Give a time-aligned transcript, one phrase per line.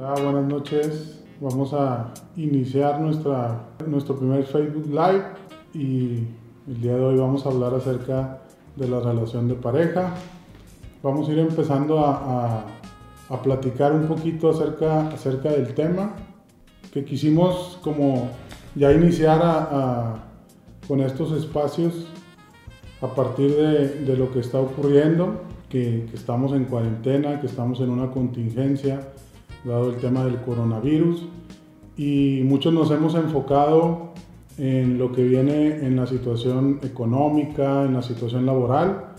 [0.00, 1.18] Hola, buenas noches.
[1.40, 5.24] Vamos a iniciar nuestra, nuestro primer Facebook Live
[5.74, 6.24] y
[6.68, 8.38] el día de hoy vamos a hablar acerca
[8.76, 10.14] de la relación de pareja.
[11.02, 12.64] Vamos a ir empezando a,
[13.28, 16.14] a, platicar un poquito acerca, acerca del tema
[16.92, 18.30] que quisimos como
[18.76, 20.20] ya iniciar
[20.86, 22.06] con estos espacios
[23.00, 27.90] a partir de, de lo que está ocurriendo, que, estamos en cuarentena, que estamos en
[27.90, 29.08] una contingencia,
[29.68, 31.26] dado el tema del coronavirus,
[31.96, 34.12] y muchos nos hemos enfocado
[34.56, 39.14] en lo que viene en la situación económica, en la situación laboral,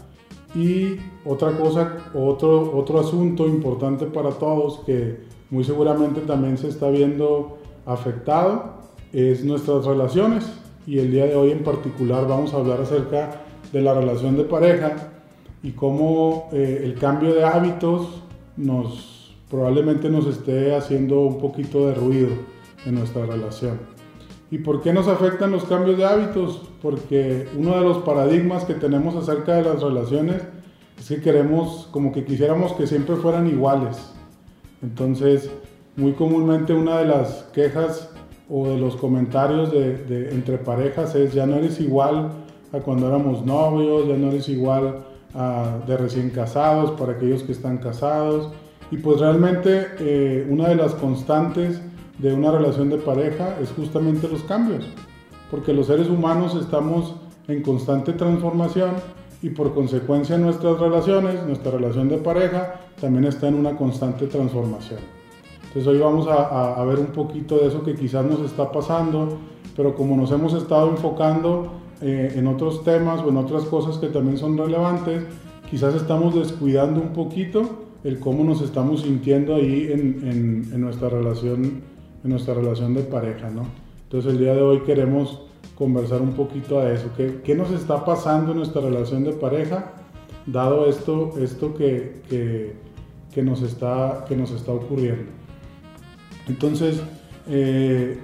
[0.56, 0.96] y
[1.26, 5.20] otra cosa, otro, otro asunto importante para todos que
[5.52, 8.80] muy seguramente también se está viendo afectado
[9.14, 10.52] es nuestras relaciones.
[10.88, 14.44] Y el día de hoy en particular vamos a hablar acerca de la relación de
[14.44, 15.12] pareja
[15.62, 18.24] y cómo eh, el cambio de hábitos
[18.58, 19.19] nos
[19.50, 22.30] probablemente nos esté haciendo un poquito de ruido
[22.86, 23.80] en nuestra relación.
[24.52, 26.62] ¿Y por qué nos afectan los cambios de hábitos?
[26.82, 30.42] Porque uno de los paradigmas que tenemos acerca de las relaciones
[30.98, 34.12] es que queremos, como que quisiéramos que siempre fueran iguales.
[34.82, 35.52] Entonces,
[35.96, 38.10] muy comúnmente una de las quejas
[38.50, 42.32] o de los comentarios de, entre parejas es ya no eres igual
[42.72, 47.52] a cuando éramos novios, ya no eres igual a, de recién casados para aquellos que
[47.52, 48.52] están casados.
[48.92, 51.82] Y pues realmente eh, una de las constantes
[52.18, 54.86] de una relación de pareja es justamente los cambios,
[55.52, 57.16] porque los seres humanos estamos
[57.48, 58.92] en constante transformación
[59.42, 65.00] y por consecuencia nuestras relaciones, nuestra relación de pareja también está en una constante transformación.
[65.68, 69.38] Entonces hoy vamos a, ver un poquito de eso que quizás nos está pasando,
[69.78, 74.08] pero como nos hemos estado enfocando eh, en otros temas o en otras cosas que
[74.08, 75.24] también son relevantes,
[75.70, 81.82] quizás estamos descuidando un poquito el cómo nos estamos sintiendo ahí en, en, nuestra relación
[82.24, 83.66] en nuestra relación de pareja, ¿no?
[84.04, 85.42] Entonces el día de hoy queremos
[85.76, 89.94] conversar un poquito a eso, ¿qué, qué nos está pasando en nuestra relación de pareja,
[90.46, 92.74] dado esto, esto que, que,
[93.34, 95.32] que nos está, que nos está ocurriendo?
[96.50, 97.02] Entonces,
[97.48, 98.20] eh,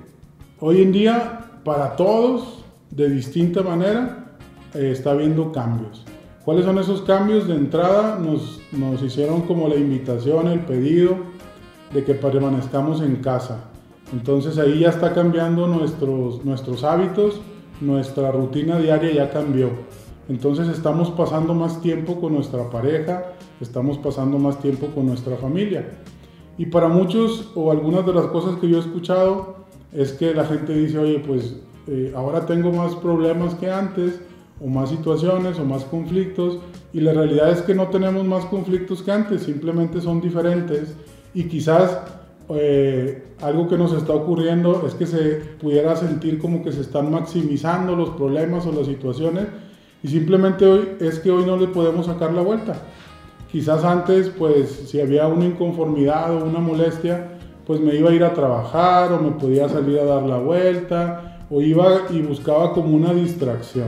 [0.59, 4.35] hoy en día, para todos, de distinta manera,
[4.73, 6.03] eh, está habiendo cambios.
[6.45, 7.47] ¿Cuáles son esos cambios?
[7.47, 11.17] De entrada nos, nos hicieron como la invitación, el pedido
[11.91, 13.71] de que permanezcamos en casa.
[14.13, 17.41] Entonces ahí ya está cambiando nuestros, nuestros hábitos,
[17.81, 19.69] nuestra rutina diaria ya cambió.
[20.29, 25.99] Entonces estamos pasando más tiempo con nuestra pareja, estamos pasando más tiempo con nuestra familia.
[26.59, 29.55] Y para muchos o algunas de las cosas que yo he escuchado
[29.91, 31.55] es que la gente dice, oye, pues
[31.87, 34.21] eh, ahora tengo más problemas que antes,
[34.59, 36.59] o más situaciones, o más conflictos,
[36.93, 40.95] y la realidad es que no tenemos más conflictos que antes, simplemente son diferentes,
[41.33, 41.99] y quizás
[42.49, 47.11] eh, algo que nos está ocurriendo es que se pudiera sentir como que se están
[47.11, 49.47] maximizando los problemas o las situaciones,
[50.03, 52.75] y simplemente hoy es que hoy no le podemos sacar la vuelta.
[53.51, 57.31] Quizás antes, pues si había una inconformidad o una molestia,
[57.65, 61.45] pues me iba a ir a trabajar o me podía salir a dar la vuelta
[61.49, 63.87] o iba y buscaba como una distracción.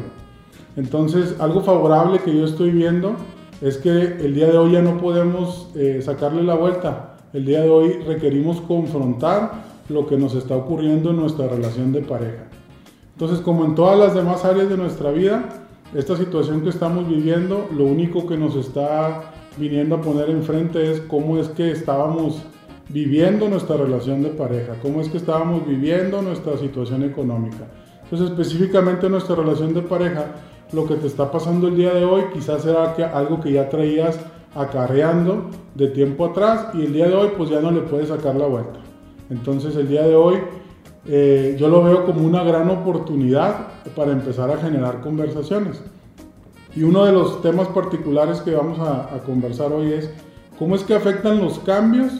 [0.78, 3.16] Entonces, algo favorable que yo estoy viendo
[3.62, 7.18] es que el día de hoy ya no podemos eh, sacarle la vuelta.
[7.34, 12.02] El día de hoy requerimos confrontar lo que nos está ocurriendo en nuestra relación de
[12.02, 12.46] pareja.
[13.14, 15.50] Entonces, como en todas las demás áreas de nuestra vida,
[15.96, 21.02] esta situación que estamos viviendo, lo único que nos está viniendo a poner enfrente es
[21.02, 22.44] cómo es que estábamos
[22.90, 27.66] viviendo nuestra relación de pareja, cómo es que estábamos viviendo nuestra situación económica.
[28.04, 30.36] Entonces, específicamente nuestra relación de pareja,
[30.72, 33.70] lo que te está pasando el día de hoy quizás era que algo que ya
[33.70, 34.20] traías
[34.54, 38.36] acarreando de tiempo atrás y el día de hoy pues ya no le puedes sacar
[38.36, 38.80] la vuelta.
[39.30, 40.38] Entonces el día de hoy
[41.06, 45.82] eh, yo lo veo como una gran oportunidad para empezar a generar conversaciones.
[46.76, 50.12] Y uno de los temas particulares que vamos a, a, conversar hoy es
[50.60, 52.12] cómo es que afectan los cambios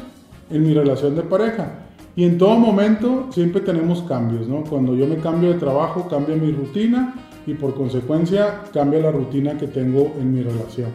[0.50, 1.84] en mi relación de pareja.
[2.16, 4.64] Y en todo momento siempre tenemos cambios, ¿no?
[4.64, 9.58] Cuando yo me cambio de trabajo, cambia mi rutina y por consecuencia cambia la rutina
[9.58, 10.92] que tengo en mi relación.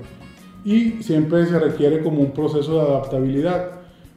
[0.64, 3.70] Y siempre se requiere como un proceso de adaptabilidad.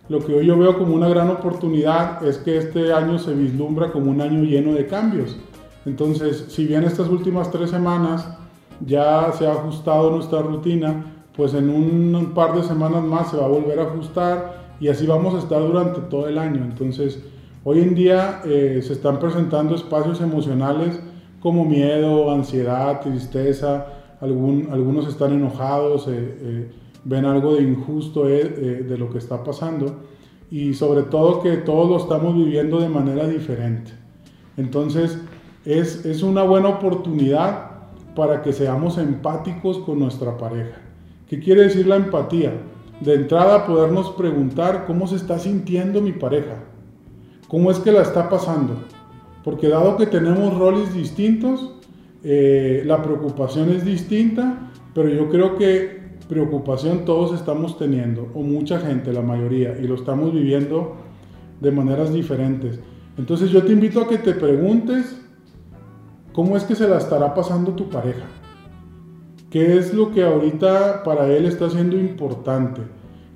[0.09, 3.91] Lo que hoy yo veo como una gran oportunidad es que este año se vislumbra
[3.91, 5.37] como un año lleno de cambios.
[5.85, 8.27] Entonces, si bien estas últimas tres semanas
[8.85, 11.05] ya se ha ajustado nuestra rutina,
[11.35, 15.07] pues en un par de semanas más se va a volver a ajustar y así
[15.07, 16.63] vamos a estar durante todo el año.
[16.63, 17.19] Entonces,
[17.63, 20.99] hoy en día eh, se están presentando espacios emocionales
[21.45, 23.85] como miedo, ansiedad, tristeza,
[24.19, 26.71] algún, algunos están enojados, eh, eh,
[27.03, 30.01] ven algo de injusto de lo que está pasando.
[30.49, 33.91] y sobre todo que todos lo estamos viviendo de manera diferente.
[34.57, 35.19] Entonces
[35.65, 37.69] es, es una buena oportunidad
[38.15, 40.77] para que seamos empáticos con nuestra pareja.
[41.29, 42.53] ¿Qué quiere decir la empatía?
[43.01, 46.55] De entrada podernos preguntar cómo se está sintiendo mi pareja,
[47.47, 48.94] cómo es que la está pasando.
[49.45, 51.71] Porque dado que tenemos roles distintos,
[52.23, 58.79] eh, la preocupación es distinta, pero yo creo que preocupación todos estamos teniendo, o mucha
[58.79, 60.95] gente, la mayoría, y lo estamos viviendo
[61.61, 62.79] de maneras diferentes.
[63.19, 65.15] Entonces yo te invito a que te preguntes
[66.33, 68.25] cómo es que se la estará pasando tu pareja.
[69.51, 72.81] ¿Qué es lo que ahorita para él está siendo importante?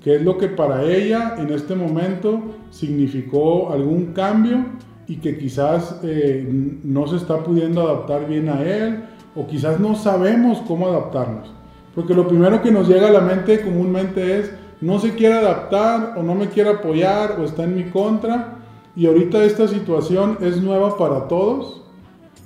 [0.04, 2.42] ¿Qué es lo que para ella en este momento
[2.72, 4.66] significó algún cambio
[5.10, 6.48] y que quizás eh,
[6.84, 9.04] no se está pudiendo adaptar bien a él
[9.36, 11.52] o quizás no sabemos cómo adaptarnos?
[11.96, 16.14] Porque lo primero que nos llega a la mente comúnmente es no se quiere adaptar
[16.16, 18.60] o no me quiere apoyar o está en mi contra.
[18.96, 21.82] Y ahorita esta situación es nueva para todos.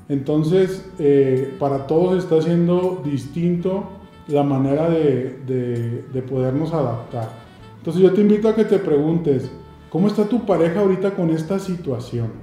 [0.10, 3.84] Entonces, eh, para todos está siendo distinto
[4.28, 7.30] la manera de, de, podernos adaptar.
[7.78, 9.52] Entonces yo te invito a que te preguntes,
[9.90, 12.43] ¿cómo está tu pareja ahorita con esta situación?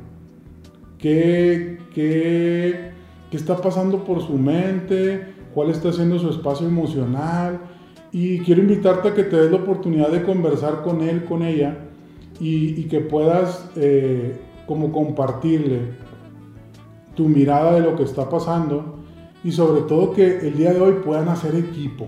[1.01, 2.93] ¿Qué, qué,
[3.31, 5.41] qué está pasando por su mente?
[5.55, 7.61] cuál está siendo su espacio emocional.
[8.13, 11.79] Y quiero invitarte a que te des la oportunidad de conversar con él, con ella,
[12.41, 15.81] y, que puedas eh, como compartirle
[17.15, 18.97] tu mirada de lo que está pasando
[19.45, 22.07] y sobre todo que el día de hoy puedan hacer equipo,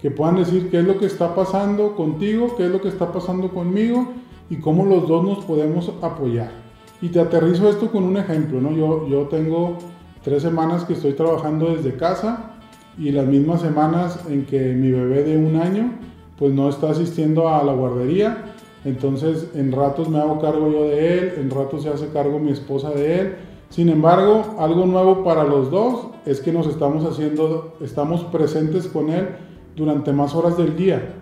[0.00, 3.12] que puedan decir qué es lo que está pasando contigo, qué es lo que está
[3.12, 4.08] pasando conmigo
[4.48, 6.65] y cómo los dos nos podemos apoyar.
[7.02, 8.72] Y te aterrizo esto con un ejemplo, ¿no?
[8.72, 9.78] Yo, yo tengo
[10.22, 12.52] tres semanas que estoy trabajando desde casa
[12.98, 15.92] y las mismas semanas en que mi bebé de un año
[16.38, 18.54] pues no está asistiendo a la guardería.
[18.84, 22.50] Entonces en ratos me hago cargo yo de él, en ratos se hace cargo mi
[22.50, 23.36] esposa de él.
[23.68, 29.10] Sin embargo, algo nuevo para los dos es que nos estamos haciendo, estamos presentes con
[29.10, 29.28] él
[29.74, 31.14] durante más horas del día.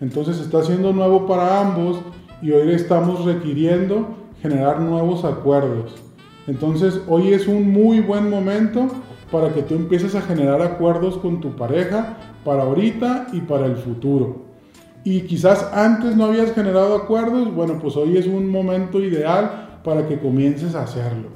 [0.00, 2.00] Entonces está siendo nuevo para ambos
[2.42, 5.94] y hoy estamos requiriendo generar nuevos acuerdos.
[6.46, 8.88] Entonces hoy es un muy buen momento
[9.30, 13.76] para que tú empieces a generar acuerdos con tu pareja para ahorita y para el
[13.76, 14.42] futuro.
[15.04, 20.06] Y quizás antes no habías generado acuerdos, bueno, pues hoy es un momento ideal para
[20.06, 21.28] que comiences a hacerlo.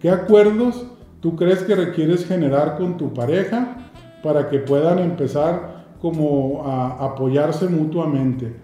[0.00, 0.86] ¿Qué acuerdos
[1.20, 3.76] tú crees que requieres generar con tu pareja
[4.22, 8.56] para que puedan empezar como a apoyarse mutuamente?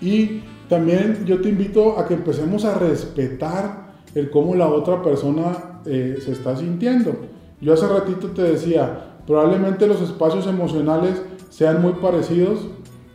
[0.00, 5.80] Y también yo te invito a que empecemos a respetar el cómo la otra persona
[5.84, 7.14] eh, se está sintiendo.
[7.60, 12.66] Yo hace ratito te decía, probablemente los espacios emocionales sean muy parecidos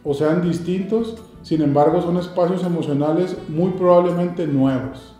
[0.03, 5.15] o sean distintos, sin embargo son espacios emocionales muy probablemente nuevos.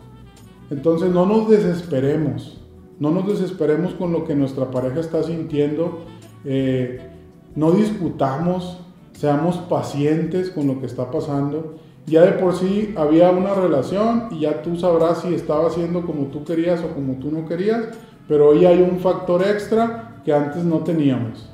[0.70, 2.60] Entonces no nos desesperemos,
[2.98, 5.98] no nos desesperemos con lo que nuestra pareja está sintiendo,
[6.44, 7.10] eh,
[7.54, 8.78] no discutamos,
[9.12, 14.40] seamos pacientes con lo que está pasando ya de por sí había una relación y
[14.40, 17.88] ya tú sabrás si estaba haciendo como tú querías o como tú no querías,
[18.28, 21.48] pero hoy hay un factor extra que antes no teníamos.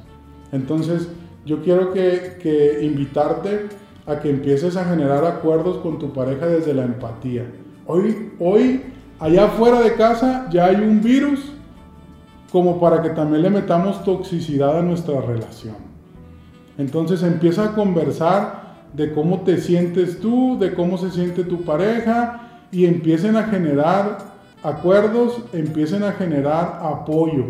[0.53, 1.09] Entonces,
[1.45, 3.69] yo quiero que, que invitarte
[4.07, 7.45] a que empieces a generar acuerdos con tu pareja desde la empatía.
[7.87, 8.83] Hoy, hoy,
[9.19, 11.53] allá afuera de casa ya hay un virus
[12.51, 15.77] como para que también le metamos toxicidad a nuestra relación.
[16.79, 18.58] Entonces empieza a conversar
[18.93, 24.19] de cómo te sientes tú, de cómo se siente tu pareja y empiecen a generar
[24.63, 27.45] acuerdos, empiecen a generar apoyo.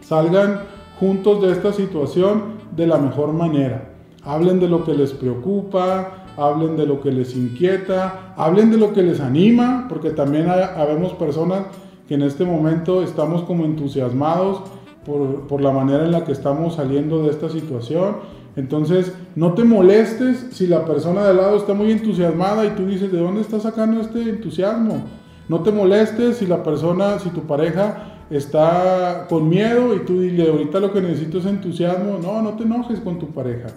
[0.00, 0.62] Salgan
[0.98, 3.90] juntos de esta situación de la mejor manera.
[4.24, 8.92] Hablen de lo que les preocupa, hablen de lo que les inquieta, hablen de lo
[8.92, 11.64] que les anima, porque también habemos personas
[12.08, 14.62] que en este momento estamos como entusiasmados
[15.04, 18.16] por, por la manera en la que estamos saliendo de esta situación
[18.54, 23.10] entonces, no te molestes si la persona de lado está muy entusiasmada y tú dices,
[23.10, 25.04] ¿de dónde está sacando este entusiasmo?
[25.48, 30.48] No te molestes si la persona, si tu pareja está con miedo y tú dile,
[30.48, 32.18] ahorita lo que necesito es entusiasmo.
[32.22, 33.68] No, no te enojes con tu pareja.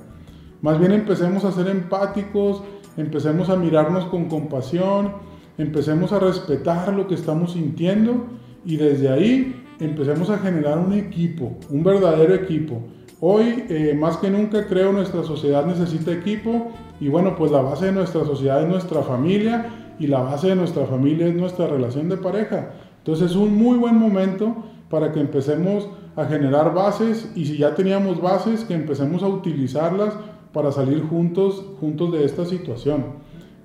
[0.61, 2.61] Más bien empecemos a ser empáticos,
[2.97, 5.13] empecemos a mirarnos con compasión,
[5.57, 8.25] empecemos a respetar lo que estamos sintiendo
[8.65, 12.81] y desde ahí empecemos a generar un equipo, un verdadero equipo
[13.21, 17.85] Hoy, eh, más que nunca, creo nuestra sociedad necesita equipo y bueno, pues la base
[17.85, 22.09] de nuestra sociedad es nuestra familia y la base de nuestra familia es nuestra relación
[22.09, 22.71] de pareja.
[22.97, 24.55] Entonces es un muy buen momento
[24.89, 30.13] para que empecemos a generar bases y si ya teníamos bases, que empecemos a utilizarlas
[30.53, 33.03] para salir juntos, juntos de esta situación.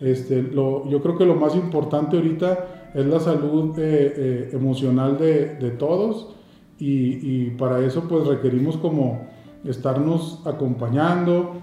[0.00, 5.18] Este, lo, yo creo que lo más importante ahorita es la salud eh, eh, emocional
[5.18, 6.34] de, de todos
[6.78, 9.28] y, y, para eso pues requerimos como
[9.64, 11.54] estarnos acompañando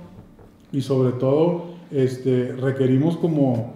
[0.71, 3.73] y sobre todo este, requerimos como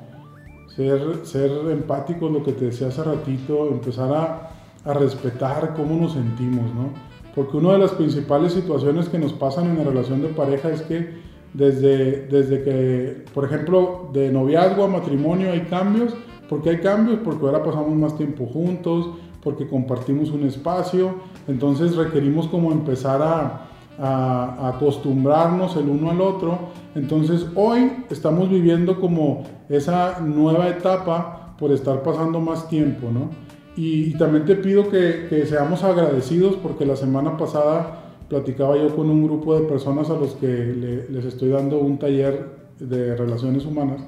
[0.75, 4.51] ser, ser empáticos, lo que te decía hace ratito, empezar a,
[4.85, 6.89] a respetar cómo nos sentimos, ¿no?
[7.35, 10.81] Porque una de las principales situaciones que nos pasan en la relación de pareja es
[10.81, 11.21] que
[11.53, 16.13] desde, desde que, por ejemplo, de noviazgo a matrimonio hay cambios.
[16.49, 17.19] ¿Por qué hay cambios?
[17.23, 19.11] Porque ahora pasamos más tiempo juntos,
[19.41, 21.15] porque compartimos un espacio.
[21.47, 26.59] Entonces requerimos como empezar a, a, acostumbrarnos el uno al otro.
[26.95, 33.29] Entonces hoy estamos viviendo como esa nueva etapa por estar pasando más tiempo, ¿no?
[33.75, 39.23] Y, también te pido que, seamos agradecidos porque la semana pasada platicaba yo con un
[39.23, 44.01] grupo de personas a los que les estoy dando un taller de relaciones humanas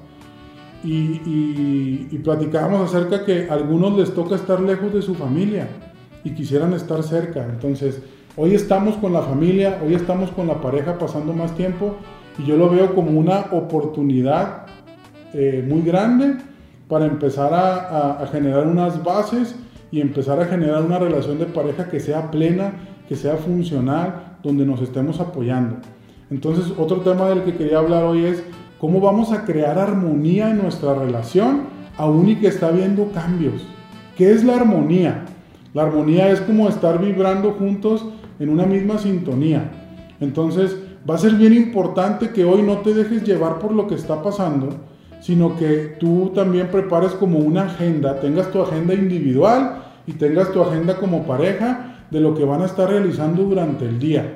[0.84, 5.68] y, y, platicábamos acerca que a algunos les toca estar lejos de su familia
[6.24, 7.44] y quisieran estar cerca.
[7.44, 8.02] Entonces,
[8.36, 11.96] hoy estamos con la familia, hoy estamos con la pareja pasando más tiempo
[12.38, 14.66] y yo lo veo como una oportunidad
[15.32, 16.36] eh, muy grande
[16.88, 19.56] para empezar a, a generar unas bases
[19.90, 22.72] y empezar a generar una relación de pareja que sea plena
[23.08, 25.76] que sea funcional, donde nos estemos apoyando.
[26.30, 28.42] Entonces, otro tema del que quería hablar hoy es
[28.78, 31.62] cómo vamos a crear armonía en nuestra relación,
[31.96, 33.62] aún y que está habiendo cambios.
[34.16, 35.26] ¿Qué es la armonía?
[35.74, 38.06] La armonía es como estar vibrando juntos
[38.38, 39.70] en una misma sintonía.
[40.20, 40.76] Entonces,
[41.08, 44.22] va a ser bien importante que hoy no te dejes llevar por lo que está
[44.22, 44.70] pasando,
[45.20, 50.62] sino que tú también prepares como una agenda, tengas tu agenda individual y tengas tu
[50.62, 54.34] agenda como pareja de lo que van a estar realizando durante el día,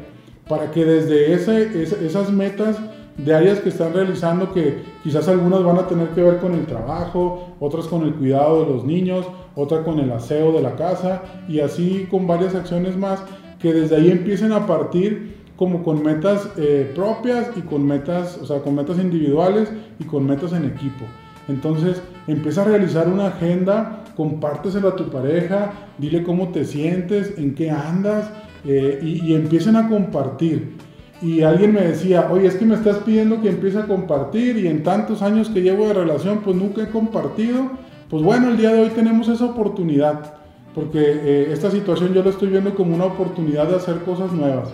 [0.49, 2.76] para que desde esas metas
[3.19, 7.55] diarias que están realizando, que quizás algunas van a tener que ver con el trabajo,
[7.61, 11.61] otras con el cuidado de los niños, otra con el aseo de la casa y
[11.61, 13.21] así con varias acciones más,
[13.59, 18.47] que desde ahí empiecen a partir como con metas eh, propias y con metas, o
[18.47, 21.05] sea, con metas individuales y con metas en equipo.
[21.49, 27.55] Entonces, empieza a realizar una agenda, compárteselo a tu pareja, dile cómo te sientes, en
[27.55, 28.31] qué andas
[28.65, 30.77] eh, y, empiecen a compartir.
[31.21, 34.69] Y alguien me decía, oye, es que me estás pidiendo que empiece a compartir y
[34.69, 37.71] en tantos años que llevo de relación, pues nunca he compartido.
[38.09, 40.38] Pues bueno, el día de hoy tenemos esa oportunidad,
[40.75, 44.68] porque eh, esta situación yo la estoy viendo como una oportunidad de hacer cosas nuevas.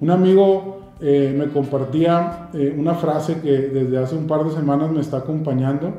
[0.00, 4.90] Un amigo eh, me compartía eh, una frase que desde hace un par de semanas
[4.90, 5.98] me está acompañando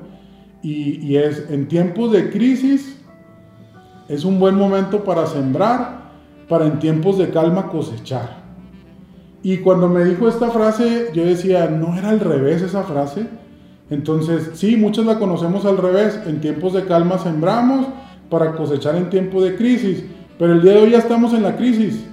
[0.62, 3.00] y, es, en tiempos de crisis
[4.08, 6.10] es un buen momento para sembrar,
[6.50, 8.44] para en tiempos de calma cosechar.
[9.44, 13.28] Y cuando me dijo esta frase, yo decía, no era al revés esa frase.
[13.92, 16.20] Entonces, sí, muchos la conocemos al revés.
[16.26, 17.86] En tiempos de calma sembramos
[18.30, 20.04] para cosechar en tiempo de crisis.
[20.38, 22.06] Pero el día de hoy ya estamos en la crisis.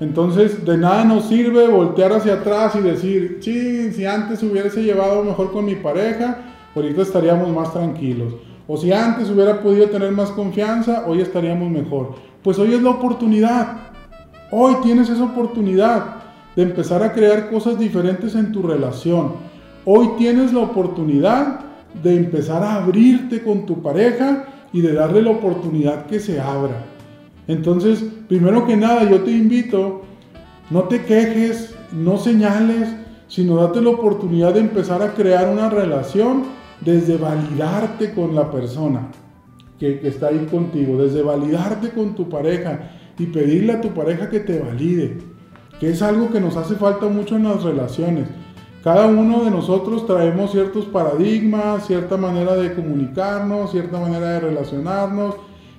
[0.00, 5.24] Entonces, de nada nos sirve voltear hacia atrás y decir, sí, si antes hubiese llevado
[5.24, 6.38] mejor con mi pareja,
[6.74, 8.34] ahorita estaríamos más tranquilos.
[8.68, 12.14] O si antes hubiera podido tener más confianza, hoy estaríamos mejor.
[12.42, 13.78] Pues hoy es la oportunidad.
[14.50, 16.16] Hoy tienes esa oportunidad
[16.54, 19.32] de empezar a crear cosas diferentes en tu relación.
[19.84, 21.60] Hoy tienes la oportunidad
[22.02, 24.44] de empezar a abrirte con tu pareja
[24.76, 26.84] y de darle la oportunidad que se abra.
[27.48, 30.02] Entonces, primero que nada, yo te invito,
[30.68, 32.94] no te quejes, no señales,
[33.26, 36.42] sino date la oportunidad de empezar a crear una relación
[36.82, 39.08] desde validarte con la persona
[39.80, 44.40] que, está ahí contigo, desde validarte con tu pareja y pedirle a tu pareja que
[44.40, 45.16] te valide,
[45.80, 48.28] que es algo que nos hace falta mucho en las relaciones.
[48.86, 55.34] Cada uno de nosotros traemos ciertos paradigmas, cierta manera de comunicarnos, cierta manera de relacionarnos,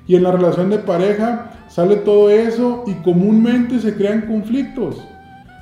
[0.05, 4.97] y en la relación de pareja sale todo eso y comúnmente se crean conflictos.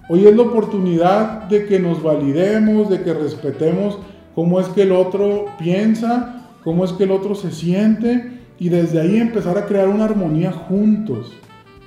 [0.09, 3.99] Hoy es la oportunidad de que nos validemos, de que respetemos
[4.33, 9.01] cómo es que el otro piensa, cómo es que el otro se siente y desde
[9.01, 11.31] ahí empezar a crear una armonía juntos.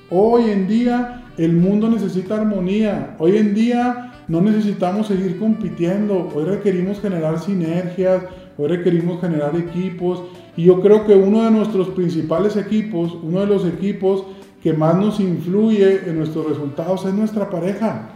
[0.09, 3.17] Hoy en día el mundo necesita armonía.
[3.19, 6.31] Hoy en día no necesitamos seguir compitiendo.
[6.35, 8.23] Hoy requerimos generar sinergias,
[8.59, 10.23] hoy requerimos generar equipos
[10.57, 14.25] y yo creo que uno de nuestros principales equipos, uno de los equipos
[14.63, 18.11] que más nos influye en nuestros resultados es nuestra pareja.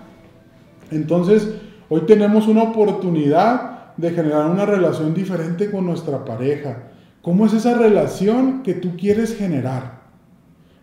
[0.91, 1.49] Entonces,
[1.89, 6.91] hoy tenemos una oportunidad de generar una relación diferente con nuestra pareja.
[7.23, 10.03] ¿Cómo es esa relación que tú quieres generar?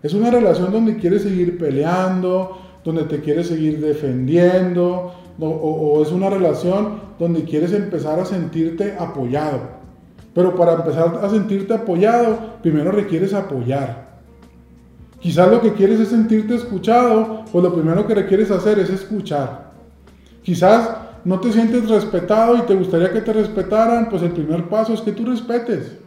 [0.02, 6.30] Es una relación donde quieres seguir peleando, donde te quieres seguir defendiendo, o, es una
[6.30, 9.60] relación donde quieres empezar a sentirte apoyado.
[10.34, 14.10] Pero para empezar a sentirte apoyado, primero requieres apoyar.
[15.20, 19.72] Quizás lo que quieres es sentirte escuchado, pues lo primero que requieres hacer es escuchar.
[20.44, 20.90] Quizás
[21.26, 25.02] no te sientes respetado y te gustaría que te respetaran, pues el primer paso es
[25.02, 25.98] que tú respetes.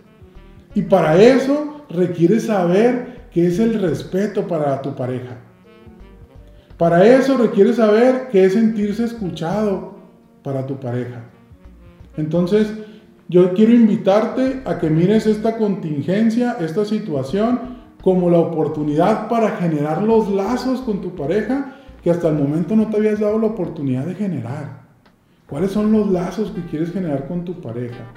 [0.75, 5.37] Y para eso requieres saber qué es el respeto para tu pareja.
[6.83, 9.95] Para eso requieres saber qué es sentirse escuchado
[10.43, 11.27] para tu pareja.
[12.17, 12.75] Entonces,
[13.29, 17.61] yo quiero invitarte a que mires esta contingencia, esta situación,
[18.03, 22.89] como la oportunidad para generar los lazos con tu pareja que hasta el momento no
[22.89, 24.83] te habías dado la oportunidad de generar.
[25.49, 28.13] ¿Cuáles son los lazos que quieres generar con tu pareja?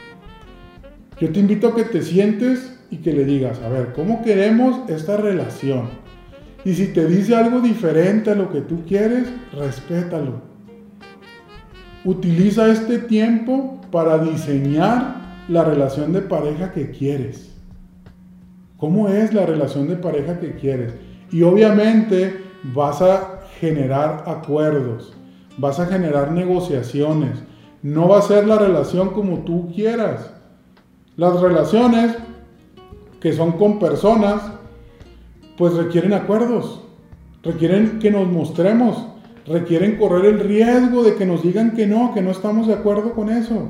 [1.21, 4.89] Yo te invito a que te sientes y que le digas, a ver, ¿cómo queremos
[4.89, 6.03] esta relación?
[6.65, 10.41] Y si te dice algo diferente a lo que tú quieres, respétalo.
[12.03, 17.55] Utiliza este tiempo para diseñar la relación de pareja que quieres.
[18.77, 20.95] ¿Cómo es la relación de pareja que quieres?
[21.31, 22.43] Y obviamente
[22.73, 25.15] vas a generar acuerdos,
[25.57, 27.43] vas a generar negociaciones.
[27.83, 30.31] No va a ser la relación como tú quieras.
[31.15, 32.17] Las relaciones
[33.19, 34.41] que son con personas,
[35.57, 36.81] pues requieren acuerdos,
[37.43, 39.07] requieren que nos mostremos,
[39.47, 43.13] requieren correr el riesgo de que nos digan que no, que no estamos de acuerdo
[43.13, 43.69] con eso.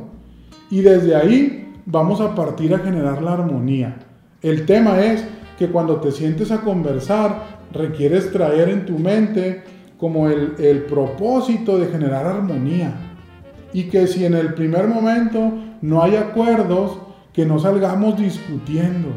[0.69, 3.97] Y desde ahí vamos a partir a generar la armonía.
[4.41, 5.23] El tema es
[5.59, 9.63] que cuando te sientes a conversar, requieres traer en tu mente
[9.97, 12.93] como el, el propósito de generar armonía.
[13.73, 15.51] Y que si en el primer momento
[15.81, 16.97] no hay acuerdos,
[17.33, 19.09] que no salgamos discutiendo.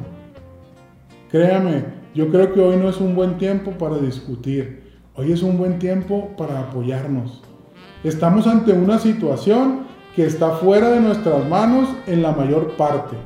[1.31, 4.83] Créame, yo creo que hoy no es un buen tiempo para discutir.
[5.15, 7.45] Hoy es un buen tiempo para apoyarnos.
[8.03, 9.85] Estamos ante una situación
[10.17, 13.17] que está fuera de nuestras manos en la mayor parte.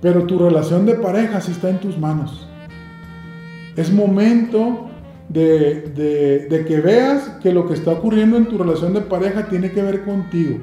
[0.00, 2.46] Pero tu relación de pareja sí está en tus manos.
[3.74, 4.88] Es momento
[5.28, 9.72] de, de, que veas que lo que está ocurriendo en tu relación de pareja tiene
[9.72, 10.58] que ver contigo.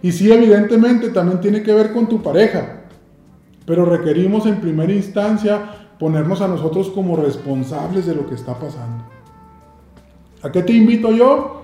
[0.00, 2.84] Y sí, evidentemente también tiene que ver con tu pareja.
[3.66, 9.04] Pero requerimos en primera instancia ponernos a nosotros como responsables de lo que está pasando.
[10.42, 11.62] ¿A qué te invito yo?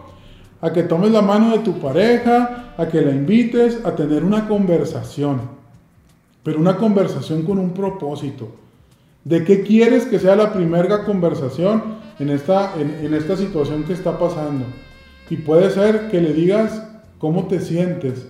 [0.60, 4.48] A que tomes la mano de tu pareja, a que la invites a tener una
[4.48, 5.40] conversación.
[6.42, 8.48] Pero una conversación con un propósito.
[9.24, 11.82] ¿De qué quieres que sea la primera conversación
[12.18, 14.66] en esta, en esta situación que está pasando?
[15.30, 16.86] Y puede ser que le digas
[17.18, 18.26] cómo te sientes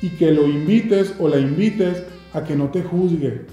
[0.00, 3.46] y que lo invites o la invites a que no te juzgue.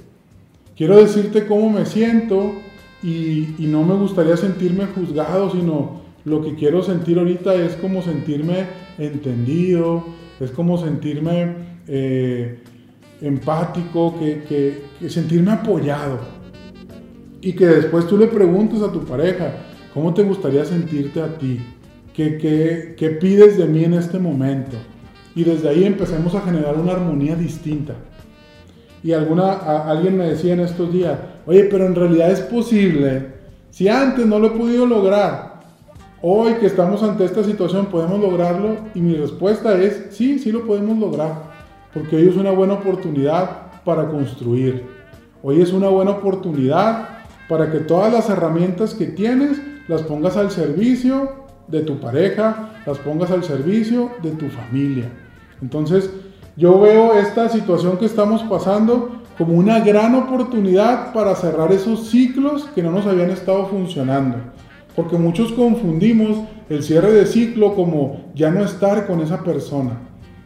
[0.78, 2.54] Quiero decirte cómo me siento
[3.02, 8.68] y, no me gustaría sentirme juzgado, sino lo que quiero sentir ahorita es como sentirme
[9.00, 10.04] entendido,
[10.40, 11.56] es como sentirme
[11.88, 12.60] eh,
[13.22, 16.20] empático, que, sentirme apoyado.
[17.42, 19.56] Y que después tú le preguntes a tu pareja,
[19.96, 21.60] ¿cómo te gustaría sentirte a ti?
[22.14, 24.78] ¿Qué, pides de mí en este momento?
[25.36, 27.96] Y desde ahí empecemos a generar una armonía distinta.
[29.08, 29.54] Y alguna,
[29.90, 33.28] alguien me decía en estos días, oye, pero en realidad es posible.
[33.70, 35.62] Si antes no lo he podido lograr,
[36.22, 38.76] hoy que estamos ante esta situación podemos lograrlo.
[38.94, 41.42] Y mi respuesta es, sí, sí lo podemos lograr.
[41.94, 44.84] Porque hoy es una buena oportunidad para construir.
[45.42, 47.08] Hoy es una buena oportunidad
[47.48, 51.32] para que todas las herramientas que tienes las pongas al servicio
[51.70, 55.10] de tu pareja, las pongas al servicio de tu familia.
[55.62, 56.12] Entonces,
[56.58, 62.68] yo veo esta situación que estamos pasando como una gran oportunidad para cerrar esos ciclos
[62.74, 64.38] que no nos habían estado funcionando.
[64.96, 70.00] Porque muchos confundimos el cierre de ciclo como ya no estar con esa persona.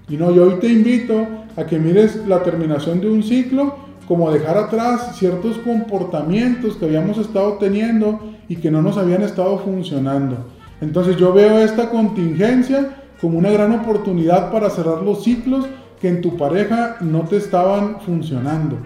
[0.09, 4.29] Y no, yo hoy te invito a que mires la terminación de un ciclo como
[4.31, 8.19] dejar atrás ciertos comportamientos que habíamos estado teniendo
[8.49, 10.35] y que no nos habían estado funcionando.
[10.81, 15.65] Entonces yo veo esta contingencia como una gran oportunidad para cerrar los ciclos
[16.01, 18.77] que en tu pareja no te estaban funcionando,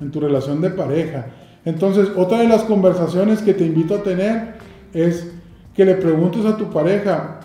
[0.00, 1.26] en tu relación de pareja.
[1.64, 4.54] Entonces, otra de las conversaciones que te invito a tener
[4.92, 5.32] es
[5.74, 7.40] que le preguntes a tu pareja,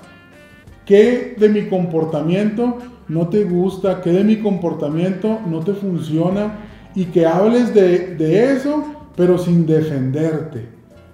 [0.86, 4.02] ¿qué de mi comportamiento no te gusta?
[4.02, 6.58] ¿Qué de mi comportamiento no te funciona?
[6.94, 8.84] Y que hables de, de eso,
[9.16, 10.68] pero sin defenderte.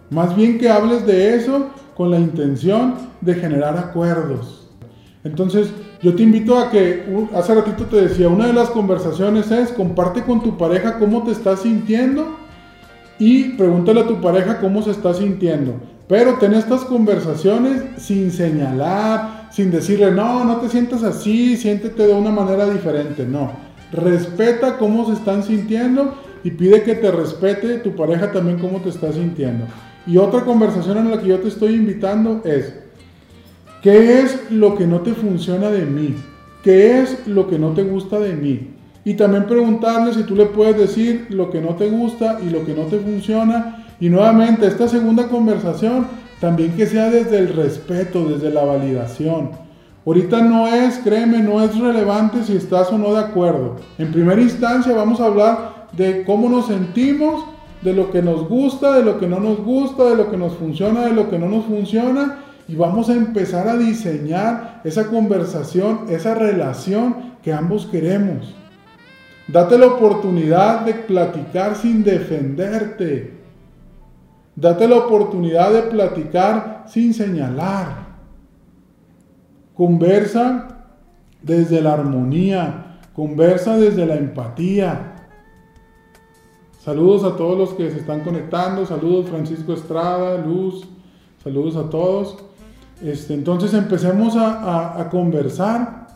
[0.09, 4.67] Más bien que hables de eso con la intención de generar acuerdos.
[5.23, 5.71] Entonces,
[6.03, 10.21] yo te invito a que, hace ratito te decía, una de las conversaciones es, comparte
[10.23, 12.37] con tu pareja cómo te estás sintiendo
[13.17, 15.75] y pregúntale a tu pareja cómo se está sintiendo.
[16.07, 22.13] Pero ten estas conversaciones sin señalar, sin decirle, no, no te sientas así, siéntete de
[22.13, 23.25] una manera diferente.
[23.25, 23.51] No,
[23.93, 28.89] Respeta cómo se están sintiendo y pide que te respete tu pareja también cómo te
[28.89, 29.65] está sintiendo.
[30.07, 32.73] Y otra conversación en la que yo te estoy invitando es,
[33.83, 36.15] ¿qué es lo que no te funciona de mí?
[36.63, 38.69] ¿Qué es lo que no te gusta de mí?
[39.05, 42.65] Y también preguntarle si tú le puedes decir lo que no te gusta y lo
[42.65, 43.85] que no te funciona.
[43.99, 46.07] Y nuevamente, esta segunda conversación
[46.39, 49.51] también que sea desde el respeto, desde la validación.
[50.05, 53.77] Ahorita no es, créeme, no es relevante si estás o no de acuerdo.
[53.97, 57.45] En primera instancia vamos a hablar de cómo nos sentimos,
[57.81, 60.53] de lo que nos gusta, de lo que no nos gusta, de lo que nos
[60.55, 62.42] funciona, de lo que no nos funciona.
[62.67, 68.55] Y vamos a empezar a diseñar esa conversación, esa relación que ambos queremos.
[69.47, 73.33] Date la oportunidad de platicar sin defenderte.
[74.55, 78.13] Date la oportunidad de platicar sin señalar.
[79.73, 80.85] Conversa
[81.41, 85.15] desde la armonía, conversa desde la empatía.
[86.79, 90.85] Saludos a todos los que se están conectando, saludos Francisco Estrada, Luz,
[91.43, 92.37] saludos a todos.
[93.03, 96.07] Este, entonces empecemos a, conversar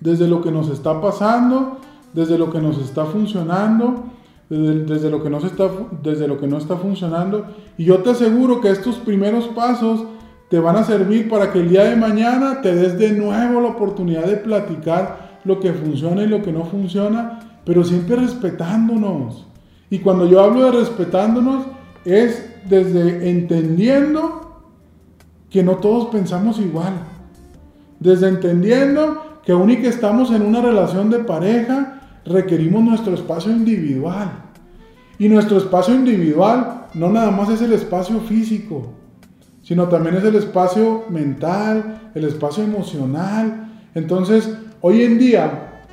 [0.00, 1.78] desde lo que nos está pasando
[2.14, 4.04] desde lo que nos está funcionando,
[4.48, 5.68] desde, lo que no está,
[6.02, 7.46] desde lo que no está funcionando.
[7.76, 10.04] Y yo te aseguro que estos primeros pasos
[10.48, 13.68] te van a servir para que el día de mañana te des de nuevo la
[13.68, 19.46] oportunidad de platicar lo que funciona y lo que no funciona, pero siempre respetándonos.
[19.90, 21.66] Y cuando yo hablo de respetándonos,
[22.04, 24.53] es desde entendiendo
[25.54, 26.94] que no todos pensamos igual.
[28.00, 33.52] Desde entendiendo que aún y que estamos en una relación de pareja, requerimos nuestro espacio
[33.52, 34.32] individual.
[35.16, 38.94] Y nuestro espacio individual no nada más es el espacio físico,
[39.62, 43.70] sino también es el espacio mental, el espacio emocional.
[43.94, 45.84] Entonces, hoy en día,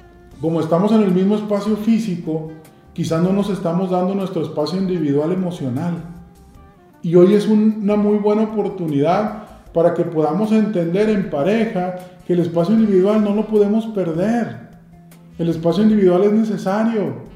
[0.42, 2.52] como estamos en el mismo espacio físico,
[2.94, 6.04] quizás no nos estamos dando nuestro espacio individual emocional.
[7.04, 12.40] Y hoy es una muy buena oportunidad para que podamos entender en pareja que el
[12.40, 14.70] espacio individual no lo podemos perder.
[15.38, 17.32] El espacio individual es necesario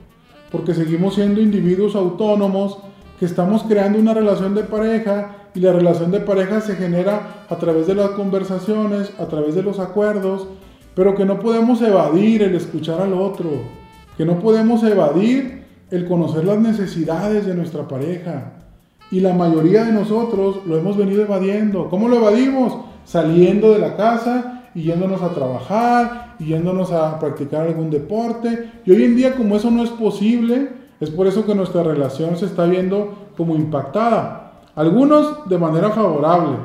[0.51, 2.77] porque seguimos siendo individuos autónomos
[3.19, 7.55] que estamos creando una relación de pareja y la relación de pareja se genera a
[7.57, 10.47] través de las conversaciones, a través de los acuerdos,
[10.95, 13.49] pero que no podemos evadir el escuchar al otro,
[14.17, 18.53] que no podemos evadir el conocer las necesidades de nuestra pareja.
[19.11, 21.89] Y la mayoría de nosotros lo hemos venido evadiendo.
[21.89, 22.77] ¿Cómo lo evadimos?
[23.05, 28.81] Saliendo de la casa y yéndonos a trabajar, y yéndonos a practicar algún deporte.
[28.85, 32.35] Y hoy en día como eso no es posible, es por eso que nuestra relación
[32.37, 34.53] se está viendo como impactada.
[34.75, 36.57] Algunos de manera favorable.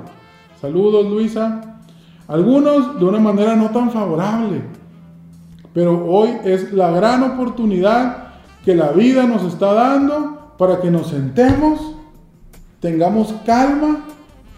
[0.60, 1.78] Saludos Luisa.
[2.26, 4.62] Algunos de una manera no tan favorable.
[5.72, 8.28] Pero hoy es la gran oportunidad
[8.64, 11.89] que la vida nos está dando para que nos sentemos,
[12.80, 14.04] tengamos calma,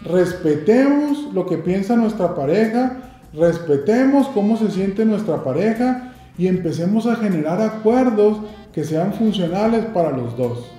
[0.03, 7.15] respetemos lo que piensa nuestra pareja respetemos cómo se siente nuestra pareja y empecemos a
[7.15, 8.37] generar acuerdos
[8.71, 10.71] que sean funcionales para los dos.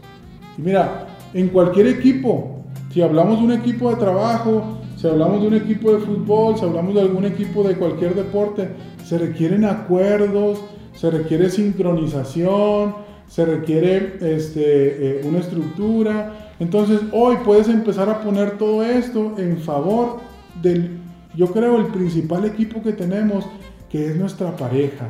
[0.57, 2.61] Y mira, en cualquier equipo,
[2.93, 6.65] si hablamos de un equipo de trabajo, si hablamos de un equipo de fútbol, si
[6.65, 8.69] hablamos de algún equipo de cualquier deporte,
[9.05, 10.61] se requieren acuerdos,
[10.95, 12.95] se requiere sincronización,
[13.29, 16.44] se requiere este, eh, una estructura.
[16.59, 20.21] Entonces hoy puedes empezar a poner todo esto en favor
[20.63, 21.05] del
[21.37, 23.45] yo creo el principal equipo que tenemos,
[23.91, 25.09] que es nuestra pareja.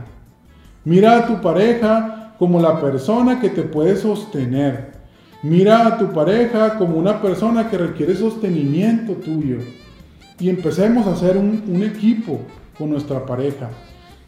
[0.85, 4.93] Mira a tu pareja como la persona que te puede sostener.
[5.43, 9.59] Mira a tu pareja como una persona que requiere sostenimiento tuyo.
[10.39, 12.41] Y empecemos a hacer un, un equipo
[12.79, 13.69] con nuestra pareja.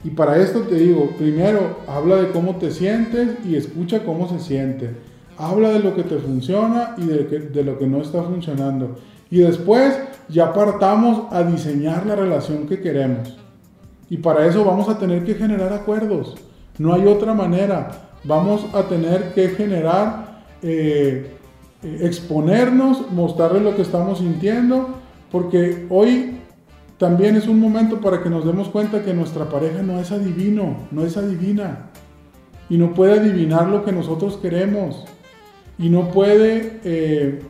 [0.04, 4.38] Y para esto te digo, primero habla de cómo te sientes y escucha cómo se
[4.38, 4.90] siente.
[5.38, 8.96] Habla de lo que te funciona y de, lo que no está funcionando.
[9.30, 13.36] Y después ya partamos a diseñar la relación que queremos.
[14.08, 16.36] Y para eso vamos a tener que generar acuerdos.
[16.78, 17.88] No hay otra manera.
[18.24, 21.32] Vamos a tener que generar, eh,
[21.82, 24.88] eh, exponernos, mostrarles lo que estamos sintiendo,
[25.30, 26.38] porque hoy
[26.98, 30.76] también es un momento para que nos demos cuenta que nuestra pareja no es adivino,
[30.90, 31.90] no es adivina.
[32.70, 35.04] Y no puede adivinar lo que nosotros queremos.
[35.78, 37.42] Y no puede eh,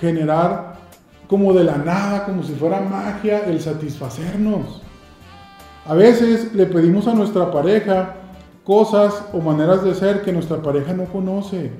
[0.00, 0.74] generar
[1.26, 4.82] como de la nada, como si fuera magia, el satisfacernos.
[5.86, 8.14] A veces le pedimos a nuestra pareja
[8.64, 11.72] cosas o maneras de ser que nuestra pareja no conoce.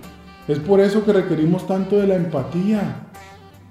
[0.48, 3.04] Es por eso que requerimos tanto de la empatía,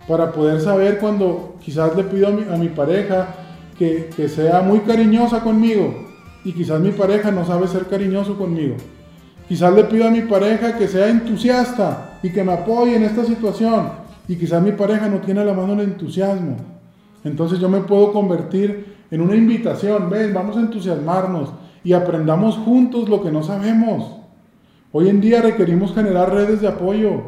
[0.07, 3.27] para poder saber cuando quizás le pido a mi, pareja
[3.77, 5.93] que, que sea muy cariñosa conmigo,
[6.43, 8.75] y quizás mi pareja no sabe ser cariñoso conmigo.
[9.53, 13.23] Quizás le pido a mi pareja que sea entusiasta y que me apoye en esta
[13.23, 13.87] situación
[14.27, 16.57] y quizás mi pareja no tiene a la mano el entusiasmo.
[17.23, 21.51] Entonces yo me puedo convertir en una invitación, ven, vamos a entusiasmarnos
[21.83, 24.13] y aprendamos juntos lo que no sabemos.
[24.91, 27.21] Hoy en día requerimos generar redes de apoyo.